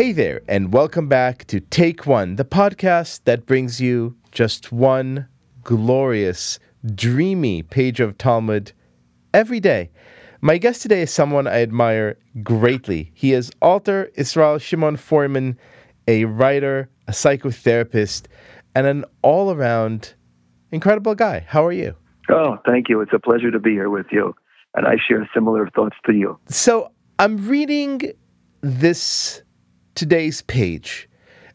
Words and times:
Hey 0.00 0.12
there, 0.12 0.40
and 0.48 0.72
welcome 0.72 1.08
back 1.08 1.44
to 1.48 1.60
Take 1.60 2.06
One, 2.06 2.36
the 2.36 2.44
podcast 2.46 3.24
that 3.24 3.44
brings 3.44 3.82
you 3.82 4.16
just 4.32 4.72
one 4.72 5.28
glorious, 5.62 6.58
dreamy 6.94 7.62
page 7.62 8.00
of 8.00 8.16
Talmud 8.16 8.72
every 9.34 9.60
day. 9.60 9.90
My 10.40 10.56
guest 10.56 10.80
today 10.80 11.02
is 11.02 11.10
someone 11.10 11.46
I 11.46 11.60
admire 11.60 12.16
greatly. 12.42 13.12
He 13.12 13.34
is 13.34 13.52
Alter 13.60 14.10
Yisrael 14.16 14.58
Shimon 14.58 14.96
Feuerman, 14.96 15.58
a 16.08 16.24
writer, 16.24 16.88
a 17.06 17.12
psychotherapist, 17.12 18.24
and 18.74 18.86
an 18.86 19.04
all 19.20 19.52
around 19.52 20.14
incredible 20.72 21.14
guy. 21.14 21.44
How 21.46 21.66
are 21.66 21.72
you? 21.72 21.94
Oh, 22.30 22.56
thank 22.66 22.88
you. 22.88 23.02
It's 23.02 23.12
a 23.12 23.18
pleasure 23.18 23.50
to 23.50 23.58
be 23.58 23.72
here 23.72 23.90
with 23.90 24.06
you. 24.10 24.34
And 24.74 24.86
I 24.86 24.94
share 25.06 25.28
similar 25.34 25.68
thoughts 25.68 25.98
to 26.06 26.14
you. 26.14 26.38
So 26.48 26.90
I'm 27.18 27.46
reading 27.46 28.00
this 28.62 29.42
today's 29.94 30.42
page, 30.42 31.08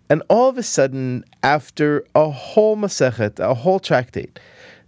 and 0.09 0.21
all 0.30 0.49
of 0.49 0.57
a 0.57 0.63
sudden, 0.63 1.23
after 1.44 2.05
a 2.13 2.30
whole 2.30 2.77
Masechet, 2.77 3.39
a 3.39 3.53
whole 3.53 3.80
tractate, 3.80 4.39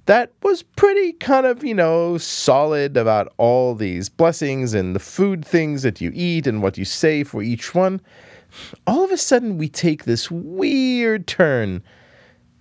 that 0.05 0.31
was 0.41 0.63
pretty 0.63 1.13
kind 1.13 1.45
of, 1.45 1.63
you 1.63 1.73
know, 1.73 2.17
solid 2.17 2.95
about 2.95 3.33
all 3.37 3.75
these 3.75 4.07
blessings 4.09 4.73
and 4.73 4.95
the 4.95 4.99
food 4.99 5.43
things 5.43 5.83
that 5.83 5.99
you 5.99 6.11
eat 6.13 6.47
and 6.47 6.61
what 6.61 6.77
you 6.77 6.85
say 6.85 7.23
for 7.23 7.43
each 7.43 7.75
one. 7.75 7.99
All 8.85 9.03
of 9.03 9.11
a 9.11 9.17
sudden, 9.17 9.57
we 9.57 9.67
take 9.67 10.05
this 10.05 10.31
weird 10.31 11.27
turn 11.27 11.84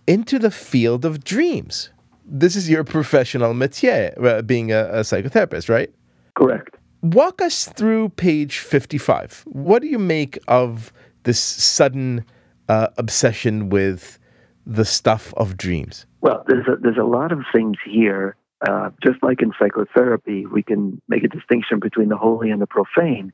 into 0.07 0.39
the 0.39 0.51
field 0.51 1.05
of 1.05 1.23
dreams. 1.23 1.91
This 2.25 2.57
is 2.57 2.69
your 2.69 2.83
professional 2.83 3.55
métier, 3.55 4.21
uh, 4.25 4.43
being 4.43 4.73
a, 4.73 4.87
a 4.87 5.01
psychotherapist, 5.01 5.69
right? 5.69 5.93
Correct. 6.35 6.76
Walk 7.13 7.41
us 7.41 7.67
through 7.67 8.09
page 8.11 8.59
55. 8.59 9.45
What 9.47 9.81
do 9.81 9.87
you 9.87 9.99
make 9.99 10.41
of 10.49 10.93
this 11.23 11.39
sudden 11.39 12.25
uh, 12.69 12.89
obsession 12.99 13.69
with 13.69 14.19
the 14.67 14.85
stuff 14.85 15.33
of 15.37 15.57
dreams? 15.57 16.05
Well, 16.21 16.43
there's 16.49 16.67
a, 16.67 16.75
there's 16.81 16.97
a 16.97 17.05
lot 17.05 17.31
of 17.31 17.45
things 17.55 17.77
here. 17.89 18.35
Uh, 18.69 18.91
just 19.05 19.23
like 19.23 19.41
in 19.41 19.53
psychotherapy, 19.57 20.47
we 20.47 20.65
can 20.65 21.01
make 21.07 21.23
a 21.23 21.29
distinction 21.29 21.79
between 21.79 22.09
the 22.09 22.17
holy 22.17 22.51
and 22.51 22.61
the 22.61 22.67
profane. 22.67 23.33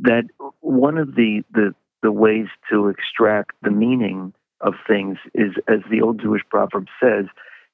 That 0.00 0.24
one 0.60 0.96
of 0.96 1.14
the, 1.14 1.42
the, 1.52 1.74
the 2.02 2.12
ways 2.12 2.46
to 2.70 2.88
extract 2.88 3.52
the 3.60 3.70
meaning 3.70 4.32
of 4.62 4.72
things 4.86 5.18
is, 5.34 5.52
as 5.68 5.80
the 5.90 6.00
old 6.00 6.22
Jewish 6.22 6.42
proverb 6.48 6.86
says, 7.02 7.26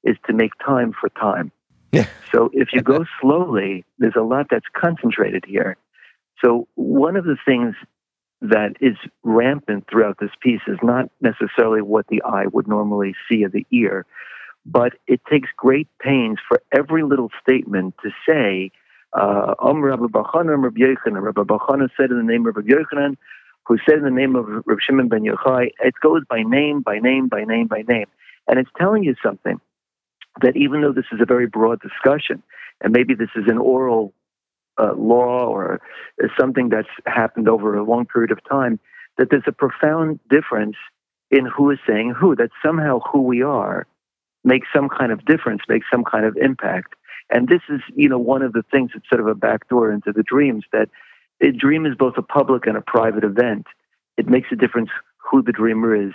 is 0.03 0.17
to 0.27 0.33
make 0.33 0.51
time 0.67 0.93
for 0.99 1.09
time. 1.11 1.53
So 2.33 2.51
if 2.53 2.69
you 2.73 2.83
go 2.83 3.05
slowly, 3.21 3.85
there's 3.99 4.17
a 4.17 4.23
lot 4.23 4.47
that's 4.51 4.67
concentrated 4.75 5.45
here. 5.47 5.77
So 6.45 6.67
one 6.75 7.17
of 7.17 7.25
the 7.25 7.37
things 7.45 7.75
that 8.41 8.73
is 8.81 8.97
rampant 9.23 9.87
throughout 9.91 10.19
this 10.21 10.31
piece 10.41 10.61
is 10.67 10.79
not 10.83 11.11
necessarily 11.21 11.81
what 11.81 12.07
the 12.09 12.23
eye 12.23 12.47
would 12.53 12.69
normally 12.69 13.15
see 13.29 13.43
of 13.45 13.53
the 13.53 13.67
ear, 13.71 14.05
but 14.67 14.95
it 15.07 15.21
takes 15.31 15.49
great 15.57 15.89
pains 15.99 16.39
for 16.47 16.61
every 16.77 17.03
little 17.03 17.31
statement 17.43 17.95
to 18.03 18.11
say, 18.29 18.71
uh, 19.13 19.55
Om 19.61 19.83
Rabbi 19.83 20.07
Bachanan, 20.07 20.63
Rabbi 20.63 20.81
Yochanan. 20.81 21.23
Rabbi 21.23 21.43
Bachanan 21.43 21.89
said 21.97 22.11
in 22.11 22.19
the 22.19 22.25
name 22.25 22.47
of 22.47 22.57
Rabbi 22.57 22.69
Yochanan, 22.69 23.17
who 23.67 23.79
said 23.89 23.99
in 23.99 24.05
the 24.05 24.11
name 24.11 24.37
of 24.37 24.47
Rabbi 24.47 24.81
Shimon 24.81 25.09
ben 25.09 25.23
Yochai. 25.23 25.71
It 25.81 25.95
goes 26.03 26.23
by 26.29 26.43
name, 26.43 26.83
by 26.83 26.99
name, 26.99 27.29
by 27.29 27.45
name, 27.45 27.67
by 27.67 27.83
name. 27.89 28.07
And 28.49 28.59
it's 28.59 28.71
telling 28.77 29.05
you 29.05 29.15
something 29.23 29.61
that 30.43 30.57
even 30.57 30.83
though 30.83 30.93
this 30.93 31.07
is 31.13 31.21
a 31.21 31.27
very 31.27 31.47
broad 31.47 31.81
discussion, 31.81 32.43
and 32.81 32.93
maybe 32.93 33.15
this 33.15 33.31
is 33.37 33.45
an 33.47 33.59
oral 33.59 34.13
uh, 34.79 34.95
law 34.97 35.47
or 35.47 35.81
something 36.39 36.69
that's 36.69 36.89
happened 37.07 37.49
over 37.49 37.77
a 37.77 37.85
long 37.85 38.07
period 38.07 38.31
of 38.31 38.39
time, 38.49 38.81
that 39.19 39.29
there's 39.31 39.45
a 39.47 39.53
profound 39.53 40.19
difference 40.29 40.77
in 41.31 41.47
who 41.47 41.71
is 41.71 41.79
saying 41.87 42.15
who, 42.17 42.35
that 42.37 42.51
somehow 42.65 43.01
who 43.01 43.23
we 43.23 43.43
are 43.43 43.87
makes 44.43 44.69
some 44.75 44.89
kind 44.89 45.13
of 45.13 45.25
difference, 45.25 45.63
makes 45.69 45.87
some 45.91 46.05
kind 46.05 46.27
of 46.27 46.37
impact. 46.37 46.95
And 47.31 47.49
this 47.49 47.63
is, 47.69 47.81
you 47.95 48.09
know, 48.09 48.19
one 48.19 48.43
of 48.43 48.53
the 48.53 48.65
things 48.71 48.91
that's 48.93 49.09
sort 49.09 49.21
of 49.21 49.27
a 49.27 49.35
backdoor 49.35 49.91
into 49.91 50.13
the 50.13 50.23
dreams 50.23 50.65
that 50.73 50.89
a 51.41 51.51
dream 51.51 51.87
is 51.87 51.95
both 51.97 52.15
a 52.17 52.23
public 52.23 52.67
and 52.67 52.77
a 52.77 52.83
private 52.83 53.25
event. 53.25 53.67
It 54.17 54.29
makes 54.29 54.49
a 54.53 54.57
difference 54.57 54.91
who 55.17 55.43
the 55.43 55.53
dreamer 55.53 55.95
is 55.95 56.13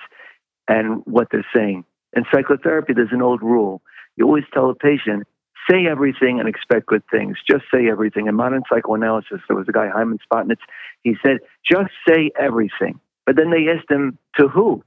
and 0.68 1.02
what 1.06 1.30
they're 1.32 1.46
saying. 1.54 1.84
In 2.14 2.26
psychotherapy, 2.32 2.94
there's 2.94 3.12
an 3.12 3.22
old 3.22 3.42
rule. 3.42 3.82
You 4.20 4.26
always 4.26 4.44
tell 4.54 4.70
a 4.70 4.76
patient, 4.76 5.26
say 5.72 5.88
everything 5.88 6.40
and 6.40 6.50
expect 6.50 6.88
good 6.88 7.04
things. 7.10 7.38
Just 7.50 7.64
say 7.74 7.90
everything. 7.90 8.28
In 8.28 8.36
modern 8.36 8.64
psychoanalysis, 8.72 9.40
there 9.48 9.56
was 9.56 9.68
a 9.70 9.72
guy, 9.72 9.88
Hyman 9.88 10.20
Spotnitz, 10.30 10.60
he 11.04 11.16
said, 11.26 11.38
just 11.70 11.92
say 12.08 12.32
everything. 12.38 13.00
But 13.26 13.38
then 13.38 13.50
they 13.50 13.72
asked 13.72 13.90
him, 13.90 14.18
to 14.38 14.50
who? 14.50 14.84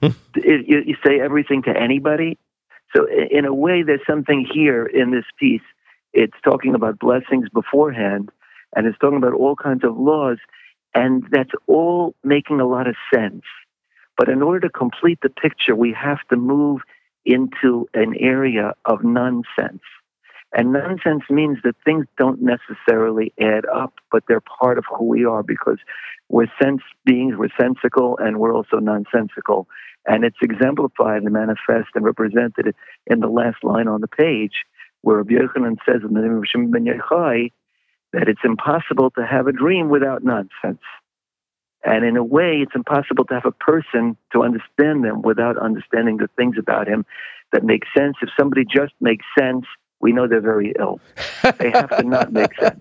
Hmm. 0.00 0.10
you, 0.36 0.82
you 0.86 0.96
say 1.04 1.20
everything 1.20 1.62
to 1.64 1.76
anybody? 1.76 2.38
So, 2.94 3.06
in 3.08 3.44
a 3.44 3.52
way, 3.52 3.82
there's 3.82 4.06
something 4.08 4.46
here 4.50 4.86
in 4.86 5.10
this 5.10 5.24
piece. 5.38 5.62
It's 6.12 6.36
talking 6.44 6.74
about 6.74 7.00
blessings 7.00 7.48
beforehand, 7.52 8.30
and 8.76 8.86
it's 8.86 8.96
talking 8.98 9.18
about 9.18 9.34
all 9.34 9.56
kinds 9.56 9.84
of 9.84 9.98
laws, 9.98 10.38
and 10.94 11.24
that's 11.30 11.50
all 11.66 12.14
making 12.22 12.60
a 12.60 12.66
lot 12.66 12.86
of 12.86 12.94
sense. 13.12 13.42
But 14.16 14.28
in 14.28 14.40
order 14.40 14.68
to 14.68 14.70
complete 14.70 15.18
the 15.20 15.28
picture, 15.28 15.74
we 15.74 15.92
have 15.92 16.18
to 16.30 16.36
move 16.36 16.80
into 17.28 17.88
an 17.94 18.14
area 18.18 18.72
of 18.86 19.04
nonsense. 19.04 19.82
And 20.54 20.72
nonsense 20.72 21.24
means 21.28 21.58
that 21.64 21.76
things 21.84 22.06
don't 22.16 22.40
necessarily 22.42 23.32
add 23.38 23.66
up, 23.66 23.94
but 24.10 24.24
they're 24.26 24.40
part 24.40 24.78
of 24.78 24.84
who 24.90 25.04
we 25.04 25.24
are 25.24 25.42
because 25.42 25.78
we're 26.30 26.50
sense 26.62 26.80
beings, 27.04 27.34
we're 27.36 27.48
sensical, 27.60 28.18
and 28.18 28.38
we're 28.38 28.54
also 28.54 28.78
nonsensical. 28.78 29.68
And 30.06 30.24
it's 30.24 30.38
exemplified 30.40 31.22
and 31.22 31.32
manifest 31.32 31.88
and 31.94 32.04
represented 32.04 32.74
in 33.06 33.20
the 33.20 33.28
last 33.28 33.62
line 33.62 33.88
on 33.88 34.00
the 34.00 34.08
page, 34.08 34.64
where 35.02 35.18
Rabbi 35.18 35.34
Yochanan 35.34 35.76
says 35.86 36.00
in 36.02 36.14
the 36.14 36.20
name 36.22 36.38
of 36.38 36.44
Shem 36.46 36.70
ben 36.70 36.86
Yochai 36.86 37.52
that 38.14 38.28
it's 38.28 38.40
impossible 38.42 39.10
to 39.10 39.26
have 39.26 39.46
a 39.46 39.52
dream 39.52 39.90
without 39.90 40.24
nonsense. 40.24 40.80
And 41.84 42.04
in 42.04 42.16
a 42.16 42.24
way, 42.24 42.58
it's 42.62 42.74
impossible 42.74 43.24
to 43.26 43.34
have 43.34 43.46
a 43.46 43.52
person 43.52 44.16
to 44.32 44.42
understand 44.42 45.04
them 45.04 45.22
without 45.22 45.56
understanding 45.56 46.16
the 46.16 46.28
things 46.36 46.56
about 46.58 46.88
him 46.88 47.06
that 47.52 47.64
make 47.64 47.82
sense. 47.96 48.16
If 48.20 48.30
somebody 48.38 48.64
just 48.64 48.92
makes 49.00 49.24
sense, 49.38 49.64
we 50.00 50.12
know 50.12 50.28
they're 50.28 50.40
very 50.40 50.72
ill. 50.78 51.00
They 51.58 51.70
have 51.70 51.90
to 51.96 52.02
not 52.04 52.32
make 52.32 52.54
sense. 52.54 52.80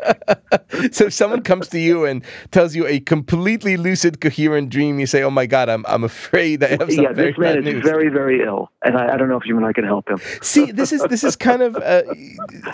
so 0.95 1.05
if 1.05 1.13
someone 1.13 1.41
comes 1.41 1.67
to 1.69 1.79
you 1.79 2.05
and 2.05 2.23
tells 2.51 2.75
you 2.75 2.85
a 2.85 2.99
completely 2.99 3.77
lucid, 3.77 4.21
coherent 4.21 4.69
dream, 4.69 4.99
you 4.99 5.05
say, 5.07 5.23
"Oh 5.23 5.29
my 5.29 5.45
God, 5.45 5.69
I'm 5.69 5.85
I'm 5.87 6.03
afraid 6.03 6.63
I 6.63 6.69
have 6.69 6.91
some 6.91 7.03
yeah, 7.03 7.13
very 7.13 7.31
this 7.31 7.39
man 7.39 7.57
is 7.59 7.65
news." 7.65 7.83
very 7.83 8.09
very 8.09 8.43
ill, 8.43 8.69
and 8.83 8.97
I, 8.97 9.13
I 9.13 9.17
don't 9.17 9.29
know 9.29 9.37
if 9.37 9.45
you 9.45 9.57
and 9.57 9.65
I 9.65 9.73
can 9.73 9.83
help 9.83 10.09
him. 10.09 10.19
See, 10.41 10.71
this 10.71 10.91
is 10.91 11.01
this 11.03 11.23
is 11.23 11.35
kind 11.35 11.61
of 11.61 11.75
uh, 11.77 12.03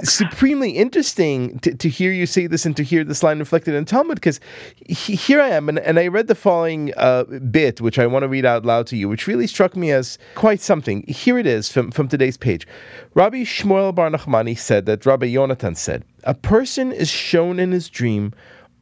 supremely 0.03 0.71
interesting 0.71 1.59
to, 1.59 1.75
to 1.75 1.89
hear 1.89 2.11
you 2.11 2.25
say 2.25 2.47
this 2.47 2.65
and 2.65 2.75
to 2.75 2.83
hear 2.83 3.03
this 3.03 3.23
line 3.23 3.39
reflected 3.39 3.75
in 3.75 3.85
Talmud 3.85 4.15
because 4.15 4.39
he, 4.85 5.15
here 5.15 5.41
I 5.41 5.49
am 5.49 5.69
and, 5.69 5.79
and 5.79 5.99
I 5.99 6.07
read 6.07 6.27
the 6.27 6.35
following 6.35 6.93
uh, 6.97 7.23
bit 7.23 7.79
which 7.81 7.99
I 7.99 8.07
want 8.07 8.23
to 8.23 8.27
read 8.27 8.45
out 8.45 8.65
loud 8.65 8.87
to 8.87 8.97
you, 8.97 9.07
which 9.07 9.27
really 9.27 9.47
struck 9.47 9.75
me 9.75 9.91
as 9.91 10.17
quite 10.35 10.59
something. 10.59 11.03
Here 11.07 11.37
it 11.37 11.47
is 11.47 11.71
from 11.71 11.91
from 11.91 12.07
today's 12.07 12.37
page. 12.37 12.67
Rabbi 13.13 13.43
Shmuel 13.43 13.93
Bar 13.93 14.09
Nachmani 14.33 14.57
said 14.57 14.87
that 14.87 15.05
Rabbi 15.05 15.27
Yonatan 15.27 15.77
said, 15.77 16.03
"A 16.23 16.33
person 16.33 16.91
is 16.91 17.07
shown 17.07 17.59
in 17.59 17.71
his 17.71 17.87
dream 17.87 18.33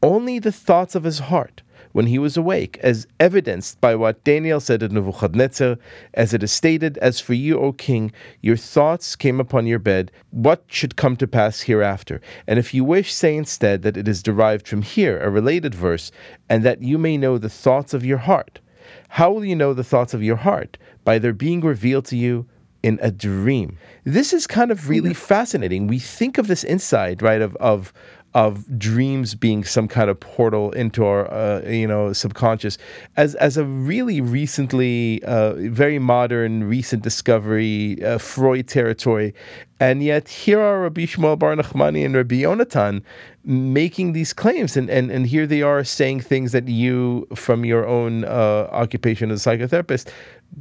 only 0.02 0.40
the 0.40 0.50
thoughts 0.50 0.96
of 0.96 1.04
his 1.04 1.20
heart." 1.20 1.62
when 1.92 2.06
he 2.06 2.18
was 2.18 2.38
awake, 2.38 2.80
as 2.82 3.06
evidenced 3.20 3.82
by 3.82 3.94
what 3.94 4.24
Daniel 4.24 4.62
said 4.62 4.80
to 4.80 4.88
Nebuchadnezzar, 4.88 5.76
as 6.14 6.34
it 6.34 6.42
is 6.42 6.54
stated, 6.54 6.98
As 7.00 7.20
for 7.20 7.34
you, 7.34 7.60
O 7.60 7.74
king, 7.74 8.14
your 8.40 8.56
thoughts 8.56 9.18
came 9.18 9.42
upon 9.42 9.68
your 9.68 9.78
bed, 9.78 10.10
what 10.30 10.64
should 10.68 10.96
come 10.96 11.18
to 11.18 11.28
pass 11.28 11.60
hereafter? 11.60 12.22
And 12.48 12.58
if 12.58 12.74
you 12.74 12.86
wish, 12.86 13.12
say 13.14 13.36
instead 13.36 13.82
that 13.82 13.98
it 13.98 14.08
is 14.08 14.24
derived 14.24 14.70
from 14.70 14.84
here, 14.84 15.20
a 15.20 15.30
related 15.30 15.76
verse, 15.76 16.14
and 16.48 16.64
that 16.64 16.82
you 16.82 16.98
may 16.98 17.18
know 17.18 17.38
the 17.38 17.50
thoughts 17.50 17.94
of 17.94 18.06
your 18.06 18.20
heart. 18.20 18.62
How 19.10 19.30
will 19.30 19.44
you 19.44 19.58
know 19.58 19.74
the 19.74 19.84
thoughts 19.84 20.14
of 20.14 20.24
your 20.24 20.38
heart? 20.38 20.78
By 21.04 21.20
their 21.20 21.34
being 21.34 21.60
revealed 21.60 22.06
to 22.06 22.16
you 22.16 22.46
in 22.84 23.00
a 23.02 23.12
dream. 23.12 23.78
This 24.04 24.34
is 24.34 24.48
kind 24.48 24.72
of 24.72 24.90
really 24.90 25.12
mm-hmm. 25.12 25.26
fascinating. 25.26 25.88
We 25.88 26.00
think 26.00 26.38
of 26.38 26.48
this 26.48 26.64
insight, 26.64 27.22
right, 27.22 27.42
of 27.42 27.56
of 27.58 27.94
of 28.34 28.80
dreams 28.80 29.36
being 29.36 29.64
some 29.64 29.88
kind 29.88 30.10
of 30.10 30.20
portal 30.20 30.72
into 30.72 31.06
our 31.06 31.32
uh, 31.32 31.62
you 31.68 31.88
know 31.88 32.14
subconscious 32.14 32.78
as 33.18 33.36
as 33.36 33.58
a 33.58 33.66
really 33.66 34.22
recently 34.22 35.22
uh, 35.24 35.54
very 35.70 36.00
modern 36.00 36.64
recent 36.64 37.04
discovery 37.04 38.04
uh, 38.04 38.18
Freud 38.18 38.68
territory 38.68 39.34
and 39.80 40.04
yet 40.04 40.30
here 40.30 40.62
are 40.62 40.82
Rabbi 40.82 41.02
Shmuel 41.02 41.38
Bar 41.38 41.56
Nachmani 41.56 42.06
and 42.06 42.16
Rabbi 42.16 42.36
Yonatan 42.36 43.02
making 43.44 44.14
these 44.14 44.34
claims 44.34 44.78
and, 44.78 44.90
and 44.90 45.12
and 45.12 45.28
here 45.28 45.46
they 45.46 45.62
are 45.62 45.84
saying 45.84 46.22
things 46.22 46.54
that 46.54 46.68
you 46.68 47.28
from 47.36 47.66
your 47.66 47.86
own 47.86 48.24
uh, 48.26 48.70
occupation 48.72 49.30
as 49.32 49.46
a 49.46 49.50
psychotherapist 49.50 50.10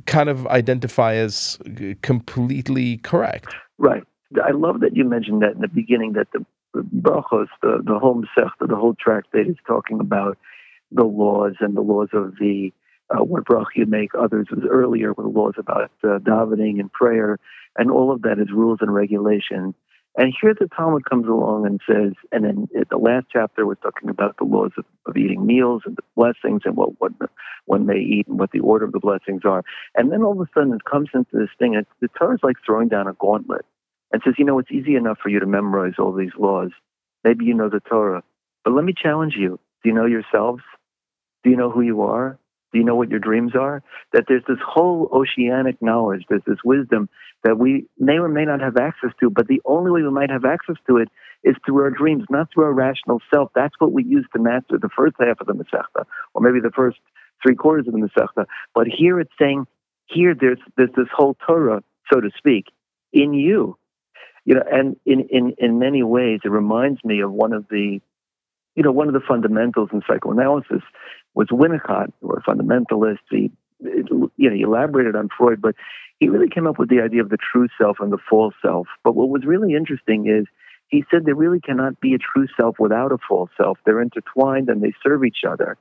kind 0.06 0.28
of 0.28 0.46
identify 0.48 1.14
as 1.14 1.58
completely 2.02 2.98
correct 2.98 3.54
Right. 3.80 4.04
I 4.44 4.52
love 4.52 4.80
that 4.80 4.94
you 4.94 5.04
mentioned 5.04 5.42
that 5.42 5.52
in 5.52 5.62
the 5.62 5.68
beginning 5.68 6.12
that 6.12 6.28
the 6.32 6.44
brachos, 6.74 7.48
the, 7.62 7.80
the 7.84 7.98
whole 7.98 8.22
Masechta, 8.22 8.68
the 8.68 8.76
whole 8.76 8.94
tractate 8.94 9.48
is 9.48 9.56
talking 9.66 10.00
about 10.00 10.38
the 10.92 11.04
laws 11.04 11.54
and 11.60 11.76
the 11.76 11.82
laws 11.82 12.08
of 12.12 12.34
the 12.38 12.72
uh, 13.10 13.24
what 13.24 13.44
brach 13.44 13.68
you 13.74 13.86
make. 13.86 14.14
Others 14.14 14.48
was 14.50 14.64
earlier 14.70 15.12
with 15.12 15.26
laws 15.26 15.54
about 15.58 15.90
uh, 16.04 16.18
davening 16.18 16.78
and 16.78 16.92
prayer, 16.92 17.38
and 17.76 17.90
all 17.90 18.12
of 18.12 18.22
that 18.22 18.38
is 18.38 18.48
rules 18.52 18.78
and 18.80 18.92
regulations. 18.94 19.74
And 20.16 20.34
here 20.40 20.54
the 20.58 20.68
Talmud 20.76 21.08
comes 21.08 21.28
along 21.28 21.66
and 21.66 21.80
says, 21.88 22.12
and 22.32 22.44
then 22.44 22.68
the 22.90 22.98
last 22.98 23.26
chapter 23.32 23.64
was 23.64 23.78
talking 23.80 24.08
about 24.08 24.36
the 24.38 24.44
laws 24.44 24.72
of, 24.76 24.84
of 25.06 25.16
eating 25.16 25.46
meals 25.46 25.82
and 25.86 25.96
the 25.96 26.02
blessings 26.16 26.62
and 26.64 26.76
what, 26.76 27.00
what 27.00 27.12
one 27.66 27.86
may 27.86 27.98
eat 27.98 28.26
and 28.26 28.38
what 28.38 28.50
the 28.50 28.58
order 28.58 28.84
of 28.84 28.92
the 28.92 28.98
blessings 28.98 29.42
are. 29.44 29.62
And 29.94 30.10
then 30.10 30.22
all 30.22 30.32
of 30.32 30.40
a 30.40 30.50
sudden 30.52 30.74
it 30.74 30.84
comes 30.84 31.10
into 31.14 31.30
this 31.32 31.50
thing. 31.60 31.76
And 31.76 31.86
the 32.00 32.08
Torah 32.18 32.34
is 32.34 32.40
like 32.42 32.56
throwing 32.66 32.88
down 32.88 33.06
a 33.06 33.12
gauntlet 33.12 33.64
and 34.12 34.22
says, 34.24 34.34
you 34.38 34.44
know, 34.44 34.58
it's 34.58 34.70
easy 34.70 34.96
enough 34.96 35.18
for 35.22 35.28
you 35.28 35.40
to 35.40 35.46
memorize 35.46 35.94
all 35.98 36.12
these 36.12 36.32
laws. 36.38 36.70
Maybe 37.24 37.44
you 37.44 37.54
know 37.54 37.68
the 37.68 37.80
Torah, 37.80 38.22
but 38.64 38.72
let 38.72 38.84
me 38.84 38.94
challenge 39.00 39.34
you. 39.36 39.58
Do 39.82 39.88
you 39.88 39.94
know 39.94 40.06
yourselves? 40.06 40.62
Do 41.44 41.50
you 41.50 41.56
know 41.56 41.70
who 41.70 41.82
you 41.82 42.02
are? 42.02 42.38
Do 42.72 42.78
you 42.78 42.84
know 42.84 42.94
what 42.94 43.10
your 43.10 43.18
dreams 43.18 43.52
are? 43.58 43.82
That 44.12 44.24
there's 44.28 44.44
this 44.46 44.58
whole 44.64 45.08
oceanic 45.12 45.80
knowledge, 45.82 46.24
there's 46.28 46.44
this 46.46 46.58
wisdom 46.64 47.08
that 47.42 47.58
we 47.58 47.86
may 47.98 48.18
or 48.18 48.28
may 48.28 48.44
not 48.44 48.60
have 48.60 48.76
access 48.76 49.10
to, 49.20 49.30
but 49.30 49.48
the 49.48 49.62
only 49.64 49.90
way 49.90 50.02
we 50.02 50.10
might 50.10 50.30
have 50.30 50.44
access 50.44 50.76
to 50.86 50.98
it 50.98 51.08
is 51.42 51.56
through 51.64 51.82
our 51.82 51.90
dreams, 51.90 52.24
not 52.30 52.48
through 52.52 52.64
our 52.64 52.72
rational 52.72 53.20
self. 53.32 53.50
That's 53.54 53.74
what 53.78 53.92
we 53.92 54.04
use 54.04 54.26
to 54.34 54.42
master 54.42 54.78
the 54.78 54.90
first 54.94 55.16
half 55.18 55.40
of 55.40 55.46
the 55.46 55.54
Masechta, 55.54 56.04
or 56.34 56.42
maybe 56.42 56.60
the 56.60 56.70
first 56.70 56.98
three 57.42 57.54
quarters 57.54 57.86
of 57.88 57.94
the 57.94 57.98
Masechta. 57.98 58.44
But 58.74 58.86
here 58.86 59.18
it's 59.20 59.32
saying, 59.40 59.66
here 60.06 60.34
there's, 60.38 60.58
there's 60.76 60.90
this 60.96 61.08
whole 61.12 61.36
Torah, 61.46 61.82
so 62.12 62.20
to 62.20 62.30
speak, 62.36 62.66
in 63.12 63.32
you. 63.32 63.76
You 64.44 64.54
know, 64.54 64.62
and 64.70 64.96
in, 65.04 65.28
in, 65.30 65.54
in 65.58 65.78
many 65.78 66.02
ways, 66.02 66.40
it 66.44 66.50
reminds 66.50 67.04
me 67.04 67.20
of 67.20 67.30
one 67.30 67.52
of 67.52 67.66
the 67.68 68.00
you 68.76 68.82
know, 68.82 68.92
one 68.92 69.08
of 69.08 69.14
the 69.14 69.20
fundamentals 69.20 69.90
in 69.92 70.00
psychoanalysis 70.08 70.82
was 71.34 71.48
Winnicott, 71.48 72.12
or 72.22 72.38
a 72.38 72.42
fundamentalist. 72.42 73.18
He, 73.28 73.50
you 73.80 74.30
know, 74.38 74.54
he 74.54 74.62
elaborated 74.62 75.16
on 75.16 75.28
Freud, 75.36 75.60
but 75.60 75.74
he 76.18 76.28
really 76.28 76.48
came 76.48 76.66
up 76.66 76.78
with 76.78 76.88
the 76.88 77.00
idea 77.00 77.22
of 77.22 77.30
the 77.30 77.36
true 77.36 77.68
self 77.80 77.98
and 78.00 78.12
the 78.12 78.18
false 78.28 78.54
self. 78.62 78.86
But 79.02 79.16
what 79.16 79.28
was 79.28 79.44
really 79.44 79.74
interesting 79.74 80.28
is 80.28 80.46
he 80.88 81.04
said 81.10 81.24
there 81.24 81.34
really 81.34 81.60
cannot 81.60 82.00
be 82.00 82.14
a 82.14 82.18
true 82.18 82.46
self 82.58 82.76
without 82.78 83.12
a 83.12 83.18
false 83.28 83.50
self. 83.56 83.78
They're 83.84 84.02
intertwined 84.02 84.68
and 84.68 84.82
they 84.82 84.92
serve 85.02 85.24
each 85.24 85.44
other. 85.48 85.76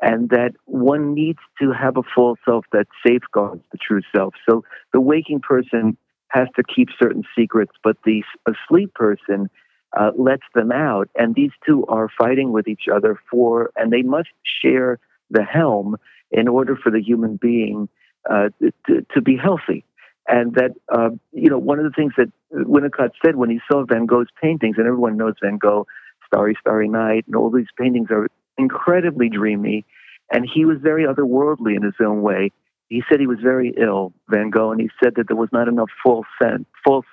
And 0.00 0.30
that 0.30 0.54
one 0.64 1.14
needs 1.14 1.38
to 1.60 1.72
have 1.72 1.96
a 1.96 2.02
false 2.14 2.38
self 2.44 2.64
that 2.72 2.86
safeguards 3.06 3.62
the 3.70 3.78
true 3.78 4.02
self. 4.14 4.34
So 4.48 4.64
the 4.92 5.00
waking 5.00 5.40
person 5.40 5.96
has 6.32 6.48
to 6.56 6.62
keep 6.62 6.88
certain 7.00 7.24
secrets, 7.36 7.72
but 7.84 7.96
the 8.04 8.22
asleep 8.46 8.94
person 8.94 9.50
uh, 9.98 10.10
lets 10.16 10.44
them 10.54 10.72
out. 10.72 11.08
And 11.14 11.34
these 11.34 11.50
two 11.66 11.84
are 11.86 12.08
fighting 12.18 12.52
with 12.52 12.66
each 12.66 12.84
other 12.92 13.20
for, 13.30 13.70
and 13.76 13.92
they 13.92 14.02
must 14.02 14.30
share 14.62 14.98
the 15.30 15.42
helm 15.42 15.96
in 16.30 16.48
order 16.48 16.74
for 16.74 16.90
the 16.90 17.02
human 17.02 17.36
being 17.36 17.88
uh, 18.30 18.48
to, 18.86 19.06
to 19.14 19.20
be 19.20 19.36
healthy. 19.36 19.84
And 20.26 20.54
that, 20.54 20.70
uh, 20.90 21.10
you 21.32 21.50
know, 21.50 21.58
one 21.58 21.78
of 21.78 21.84
the 21.84 21.90
things 21.90 22.14
that 22.16 22.32
Winnicott 22.52 23.10
said 23.24 23.36
when 23.36 23.50
he 23.50 23.60
saw 23.70 23.84
Van 23.84 24.06
Gogh's 24.06 24.28
paintings, 24.40 24.76
and 24.78 24.86
everyone 24.86 25.16
knows 25.16 25.34
Van 25.42 25.58
Gogh, 25.58 25.86
Starry, 26.26 26.56
Starry 26.60 26.88
Night, 26.88 27.24
and 27.26 27.36
all 27.36 27.50
these 27.50 27.66
paintings 27.76 28.08
are 28.10 28.28
incredibly 28.56 29.28
dreamy. 29.28 29.84
And 30.32 30.48
he 30.48 30.64
was 30.64 30.78
very 30.80 31.04
otherworldly 31.04 31.76
in 31.76 31.82
his 31.82 31.94
own 32.00 32.22
way. 32.22 32.52
He 32.92 33.02
said 33.08 33.20
he 33.20 33.26
was 33.26 33.38
very 33.42 33.72
ill, 33.80 34.12
Van 34.28 34.50
Gogh, 34.50 34.70
and 34.70 34.80
he 34.80 34.90
said 35.02 35.14
that 35.16 35.28
there 35.28 35.36
was 35.36 35.48
not 35.52 35.68
enough 35.68 35.90
full, 36.02 36.24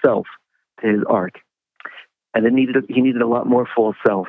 self 0.04 0.26
to 0.82 0.88
his 0.88 1.04
art 1.08 1.36
and 2.34 2.46
it 2.46 2.54
needed 2.54 2.78
he 2.88 3.02
needed 3.02 3.22
a 3.22 3.28
lot 3.28 3.46
more 3.48 3.68
full 3.76 3.94
self. 4.06 4.28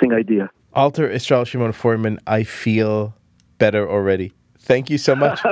Thing 0.00 0.12
idea. 0.12 0.50
Alter 0.74 1.08
Yisrael 1.08 1.46
Shimon 1.46 1.72
Feuerman, 1.72 2.18
I 2.26 2.42
feel 2.42 3.14
better 3.58 3.88
already. 3.88 4.32
Thank 4.58 4.90
you 4.90 4.98
so 4.98 5.16
much. 5.16 5.40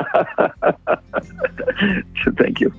Thank 2.37 2.61
you. 2.61 2.75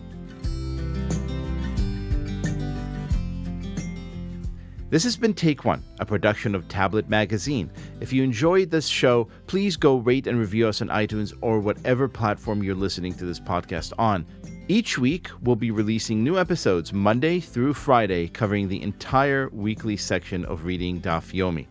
This 4.91 5.03
has 5.03 5.17
been 5.17 5.33
Take 5.33 5.65
One, 5.65 5.83
a 5.99 6.05
production 6.05 6.53
of 6.53 6.67
Tablet 6.67 7.09
Magazine. 7.09 7.71
If 8.01 8.13
you 8.13 8.23
enjoyed 8.23 8.69
this 8.69 8.87
show, 8.87 9.27
please 9.47 9.75
go 9.75 9.97
rate 9.97 10.27
and 10.27 10.39
review 10.39 10.67
us 10.67 10.79
on 10.79 10.89
iTunes 10.89 11.33
or 11.41 11.59
whatever 11.59 12.07
platform 12.07 12.61
you're 12.61 12.75
listening 12.75 13.15
to 13.15 13.25
this 13.25 13.39
podcast 13.39 13.93
on. 13.97 14.27
Each 14.67 14.99
week, 14.99 15.29
we'll 15.41 15.55
be 15.55 15.71
releasing 15.71 16.23
new 16.23 16.37
episodes 16.37 16.93
Monday 16.93 17.39
through 17.39 17.73
Friday, 17.73 18.27
covering 18.27 18.67
the 18.67 18.81
entire 18.83 19.49
weekly 19.49 19.97
section 19.97 20.45
of 20.45 20.65
Reading 20.65 21.01
Daf 21.01 21.33
Yomi. 21.33 21.65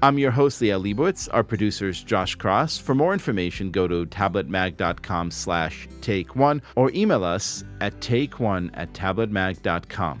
I'm 0.00 0.18
your 0.18 0.30
host, 0.30 0.60
Liel 0.60 0.82
Leibovitz. 0.82 1.28
Our 1.32 1.44
producer's 1.44 2.02
Josh 2.02 2.36
Cross. 2.36 2.78
For 2.78 2.94
more 2.94 3.12
information, 3.12 3.72
go 3.72 3.88
to 3.88 4.06
tabletmag.com 4.06 5.32
slash 5.32 5.88
take 6.00 6.36
one 6.36 6.62
or 6.76 6.92
email 6.92 7.24
us 7.24 7.64
at 7.80 8.00
take 8.00 8.38
one 8.38 8.70
at 8.74 8.92
tabletmag.com. 8.92 10.20